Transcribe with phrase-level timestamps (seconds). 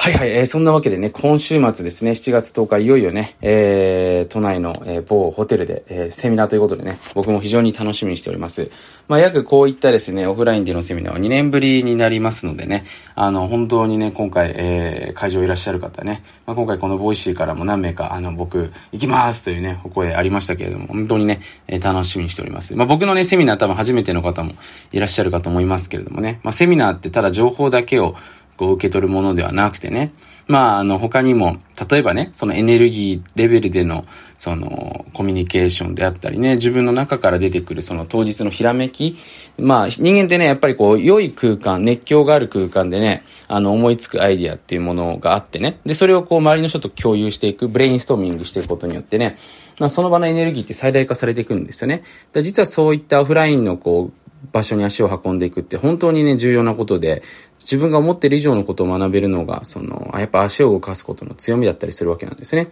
[0.00, 8.70] はいはい、えー、そんなわけでね、今週末ですね、7月10日いよいよね、えー、都内の、えー、某ホテルで、えー、セミナーということでね、僕も非常に楽しみにしております。
[9.08, 12.84] まあ、約こういったですね、オフラインでのセミナーは2年ぶりになりますのでね、
[13.16, 22.76] あの、本当にね、今回、えー、会場いらっしゃる方ね、まあ、今回この Voicy からも何名か、あの、僕、行きますというね、お声ありましたけれども、本当にね、えー、楽しみにしております。
[22.76, 24.52] まあ、僕のね、セミナー多分初めての方も
[24.92, 28.14] いらっしゃるかと思いますけれどもね、まあ、セミナーってただ情報だけを
[28.58, 30.12] こう受け取るものではなくてね、
[30.48, 31.58] まあ、あの、他にも、
[31.90, 34.06] 例えばね、そのエネルギーレベルでの、
[34.38, 39.18] その、コミュニケーションであったりね、自分の中から出てくるその当日のひらめき。
[39.58, 49.36] まあ、人間ってね、やっぱりこう、良い空間、熱狂がある空間でね、あの、思いつくアイディアっていうものがあってね、で、それをこう、周りの人と共有していく、ブレインストーミングしていくことによってね、
[49.78, 52.02] まあ、その場のエネルギーって最大化されていくんですよね。
[52.42, 57.22] 実はそういったオフラインのこう、場所に足を運んでいくって本当にね、重要なことで、
[57.60, 62.68] 自分が思ってる以上のことを学べるのが、その、やっぱ足を動かすことの強みだったりするわけなんですね。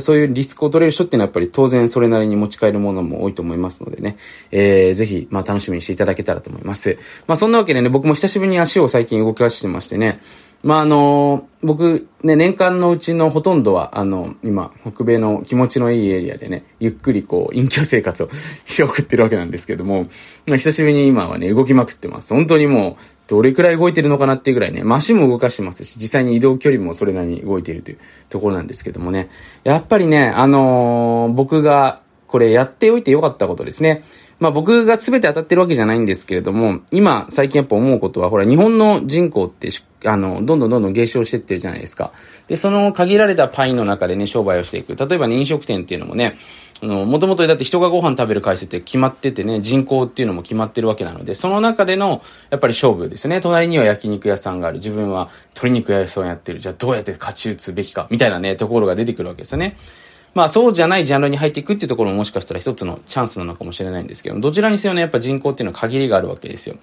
[0.00, 4.16] そういうリスクを取れる人っていうのはやっぱり当然それなりに持ち帰るものも多いと思いますのでね、
[4.50, 6.98] えー、ぜひ、まあ楽しみにしていただけたらと思います。
[7.26, 10.20] まあそんなわけでね、僕も久しぶりに足を最近動かしてましてね、
[10.62, 18.28] まああの僕ね、年間のうちのほとんどは、あの、今、北米の気持ちのいいエリアでね、ゆっくりこう、隠居生活を
[18.66, 20.04] して送ってるわけなんですけども、
[20.46, 22.34] まあ、久しぶりに今はね、動きまくってます。
[22.34, 29.30] 本当にもう、どれくらい動いてるのかなっていうぐらいね、足も動かしてますし、実際に移動距離もそれなりに動いているというところなんですけどもね、
[29.64, 34.04] やっぱりね、あのー、僕がこれやっておいてよかったことですね。
[34.40, 39.68] まあ僕が全て当たってるわけじゃないんですけれども、今最近やっぱ思うことは、ほら日本の人口って
[40.04, 42.10] あの、どんどんどんどん減少してってるじゃないですか。
[42.48, 44.96] で、その限られたパイの中でね、商売をしていく。
[44.96, 46.38] 例えばね、飲食店っていうのもね、
[46.82, 53.40] あの、もともとだって人がご飯食べる回数って決まっててね、人口っていうのも決まってるわけなので、その中での、やっぱり勝負ですね。
[53.42, 54.78] 隣には焼肉屋さんがある。
[54.78, 56.60] 自分は鶏肉屋さんやってる。
[56.60, 58.06] じゃあどうやって勝ち打つべきか。
[58.10, 59.76] みたいなね、ところが出てくるわけですよね。
[60.34, 66.76] まあそうじゃないジャンルに入っていくっていうところももしかしたら一つのチャンスなのかもしれないんですけど、どちらにせよね、やっぱ人口っていうのは限りがあるわけですよ。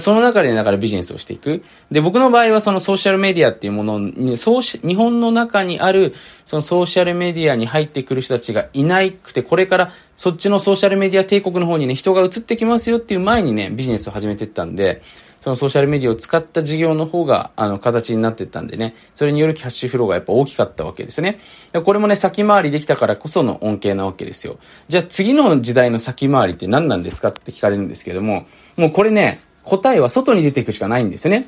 [0.00, 1.62] その中で、だからビジネスをしていく。
[1.90, 15.00] で、僕の場合はそのソーシャルメディアっていうものに、そうし、日本の中にある、そのソーシャルメディアに入ってくる人たちがいなくて、これからそっちのソーシャルメディア帝国の方にね、人が移ってきますよっていう前にね、ビジネスを始めてったんで、
[15.48, 21.40] そのソーシャルメディアを使った事業の方が、あの、形になってったんでね、それによるキャッシュフローがやっぱ大きかったわけですよね。
[21.84, 24.58] これもね、先回りできたからこその恩恵なわけですよ。
[24.88, 31.46] じゃあ次の時代の先回りって何なんですかって聞かれるんですけども、もうこれね、答えは外に出ていくしかないんですよね。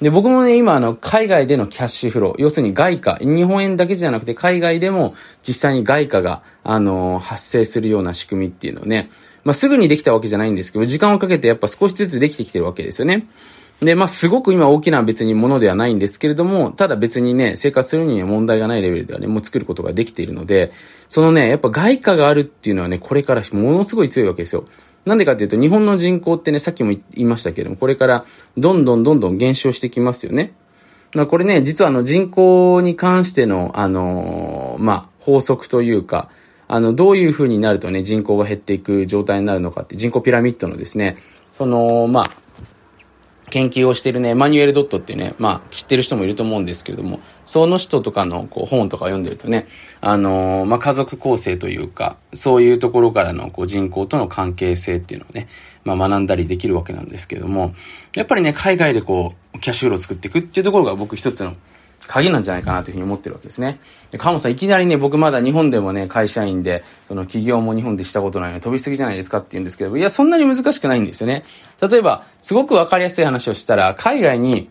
[0.00, 9.08] で、僕もね、今、あの、海外でのキャッシュフロー、要するに外貨、日本円だけじゃなくて海外でも実際に外貨が、あのー、発生するような仕組みっていうのをね、
[9.46, 13.28] まあ、すぐにできたわけじゃないんですけど、時間をかけてやっぱ少しずつできてきてるわけですよね。
[13.80, 20.72] で、まあ、すごく今大きな別にものではないんですけれども、ただ別にね、生活するには問題がないレベルではね、もう作ることができているので、
[21.08, 24.64] そのね、やっぱ外貨があるっていうのはね、これからものすごい強いわけですよ。
[25.04, 28.24] なんでかっていうと、日本の人口ってね、さっきも言いましたけども、これから
[28.56, 30.54] どんどんどんどん減少してきますよね。
[31.14, 36.30] まこれね、実はあの人口に関しての、あのー、まあ、法則というか、
[36.68, 41.16] あの、どういう風になるとね、人口が減っていく状態になるのかって、人口ピラミッドのですね、
[41.52, 42.24] その、まあ、
[43.50, 49.68] 研究をしているね、マニュエル・ドットっていうね、まあ、知ってる人もいると思うんですけれども、その人とかのこう本とか読んでるとね、
[50.00, 55.48] あのー、まあ、家族構成というか、そういうところからのこう人口との関係性っていうのをね、
[55.84, 57.74] まあ、学んだりできるわけなんですけども、
[58.14, 61.54] やっぱりね、海外でこう、キャッシュフローを作っていくっていうところが僕一つの
[62.06, 63.80] 鍵なんじゃないかなというふうに思ってるわけですね。
[64.10, 71.44] で、川本さん、いきなりね、僕まだ日本でもね、会社員で、その企業も日本でしたことないので飛びすぎじゃないですかって言うんですけど、いや、そんなに難しくないんですよね。
[71.80, 74.70] 例えば、すごくわかりやすい話をしたら、海外に、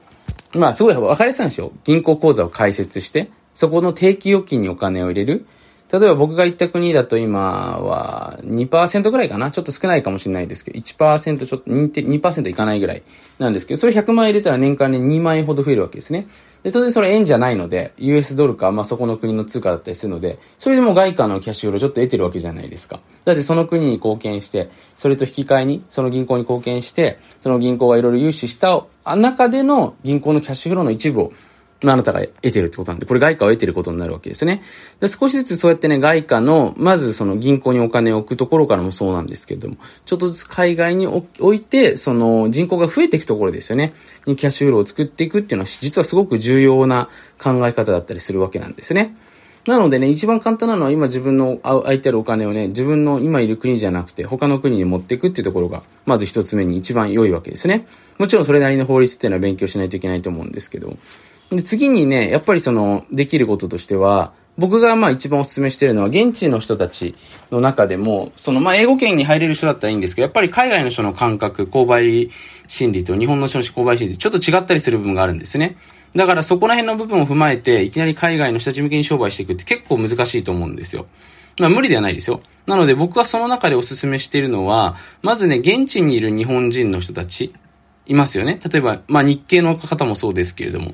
[0.53, 5.45] まあ、すごいわかりやすい話を、銀行口座を開設して、そこの定期預金にお金を入れる。
[5.91, 9.51] 例えば僕が行った国だと今は2%ぐらいかな？
[9.51, 13.03] ちょっと少ないかもしれないですけど、1%ちょっと2%、いかないぐらい
[13.37, 16.27] なんですけど、それ100万円入れたら年間で2万円ほど増えるわけですね。
[16.63, 22.99] で、当然それ円じゃないので、US ドルか、まあ、そこの国の通貨だったりするので、それでも外貨のキャッシュフローちょっと得てるわけじゃないですか。
[23.23, 28.83] だってその国に貢献して、それと引き換えに、その銀行に貢献して、その銀行がいろいろ融資した
[29.15, 31.33] 中での銀行のキャッシュフローの一部を
[31.93, 34.61] あなたが得てるってことなんで、これ外貨を得てることになるわけですね。
[34.99, 43.93] で少しずつそうやってね、外貨の、まずその銀行にお金を置くところからもそうなんですけれども、ちょっとずつ海外に置いて、その人口が増えていくところですよね。
[44.25, 47.09] にキャッシュフローを作っていくっていうのは、実はすごく重要な
[47.41, 49.15] 考え方だったりするわけなんですね。
[49.67, 57.87] なのでね、一番簡単なのは今自分の空いてるお金をね、自分の今いる国じゃなくて他の国に持っていくっていうところが、まず一つ目に一番良いわけですね。
[58.19, 60.95] もちろんそれなりの法律っていうのは勉強しないといけないと思うんですけど、
[61.51, 67.15] で、次にね、やっぱりその、できることとしては、僕がまあ一番お勧めしてるのは、現地の人たち
[67.51, 72.29] の中でも、そのまあ英語圏に入れる人だったらいいんですけど、やっぱり海外の人の感覚、購買
[72.67, 75.75] 心理と日本の人の購買心理ちょっと違ったりする部分があるんですね。
[76.15, 81.07] だからそこら辺の部分を踏まえて、いきなり海外の人たち向けに商売していくって結構難しいと思うんですよ。
[81.59, 82.39] まあ無理ではないですよ。
[82.65, 87.53] なので僕はその中でお勧めしているのは、まずね、現地にいる日本人の人たち、
[88.07, 88.59] いますよね。
[88.71, 90.93] 例えば、まあ日系の方もそうですけれども、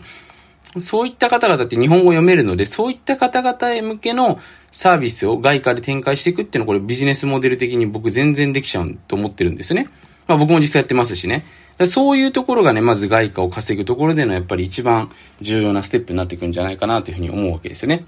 [0.79, 4.39] そういった方々って日本語読めるので、そういった方々へ向けの
[4.71, 9.89] サービスを外貨で展開していくっていうのはこれビジネスモデル的に僕全然できちゃうと思ってるんですね。
[10.27, 11.43] まあ僕も実際やってますしね。
[11.87, 18.05] そういうところがね、まず外貨を稼ぐところでのやっぱり一番重要なステップになってくるんじゃないかなというふうに思うわけですよね。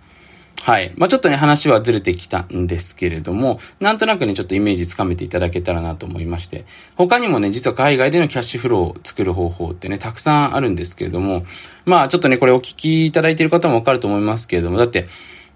[0.62, 0.94] はい。
[0.96, 6.66] まあ、ちょっとね、話はずれてきたんですけれども、なんとなくね、ちょっとイメージつかめていただけたらなと思いまして、
[6.96, 11.46] 他にもね、実は海外でのキャッシュフローを作る方法ってね、たくさんあるんですけれども、
[11.86, 15.08] まあ、ちょっとね、これお聞きいただいている方もわかると思いますけれども、だって、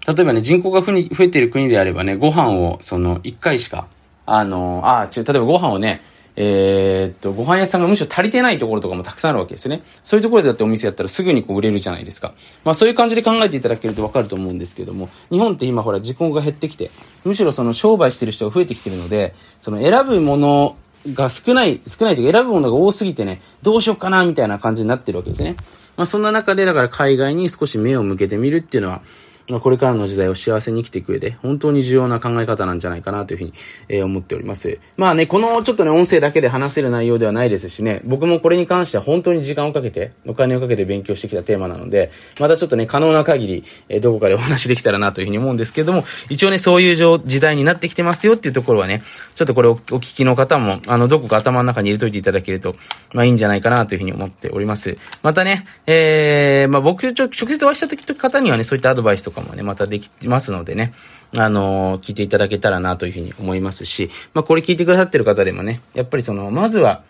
[0.06, 3.86] 例えばね、人口が増えている国であればね、ご飯を、その、1回しか、
[4.26, 6.02] あの、あ、ち例えばご飯をね、
[6.40, 9.82] えー、っと、ご飯屋さんがむしろ足りてないところとかもたくさんあるわけですよね。
[10.04, 12.32] そういうところでだってお店やったらすぐにこう売れるじゃないですか。
[12.62, 16.92] まあそういう感じで考えていただけるとわかると思うんですけども、日本って今ほら時効が減ってきて、
[17.24, 20.76] むしろその商売してる人が増えてきてるので、その選ぶもの
[21.12, 25.56] が少ない、少ないというか選ぶものが多すぎてね、どうしようかなみたいな感じになってるわけですね。
[25.96, 29.02] まあそんな中でだから海外に少し目を向けてみるっていうのは、
[29.48, 33.54] これからの時代を幸せに生きていく上で、本当に重要な考え方なんじゃないかなというふうに、
[33.88, 34.78] えー、思っております。
[34.96, 49.02] まあね、このちょっとね、音声だけで話せる内容ではないですしね、僕もこれに関しては本当に時間をかけて、お金をかけて勉強してきたテーマなので、またちょっとね、可能な限り、えー、どこかでお話できたらなというふうに思うんですけれども、一応ね、そういう時代になってきてますよっていうところはね、
[49.34, 52.76] ちょっとこれをお聞きの方も、あの、どこか頭の中に入れといていただけると、
[53.14, 54.96] まあいいんじゃないかなというふうに思っております。
[55.22, 60.92] またね、えー、まあ僕、ちょ、直接お会いした時と方にはね、そういったアドバイスとかかもね、またできますのでね、
[61.36, 67.02] あのー、聞いていただけたらなというふうに思いますし、まあ、これ聞いてくださってる方でもね、やっぱりその、まずは、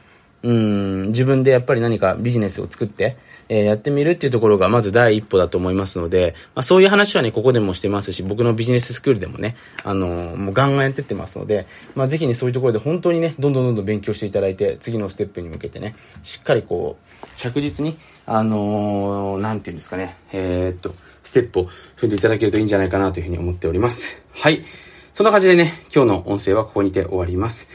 [0.42, 3.16] うん、自分でやっぱり何かビジネスを作って、
[3.48, 17.96] えー、やってみるっていうところがまず第一歩だと思いますので、まあ、そういう話はね、ここでもしてますし、僕のビジネススクールでもね、あのー、もうガンガンやってってますので、まあ、ぜひね、そういうところで本当にね、どんどんどんどん勉強していただいて、次のステップに向けてね、しっかりこう、着実に、
[18.30, 21.64] あのー、なんていうんですかね、えー、っと、ステップを
[21.96, 24.20] 踏んでいただけるといいんじゃないかなというふうに思っております。
[24.34, 24.64] はい。
[25.12, 27.69] そんな感じでね、今日の音声はここにて終わります。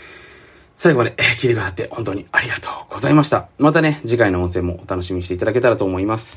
[0.76, 3.48] 最後まで聞いてくださって本当にありがとうございました。
[3.58, 6.32] またね、次回の音声もお楽しみにしていただけたらと思います。